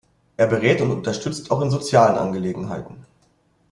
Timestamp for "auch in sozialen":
1.51-2.17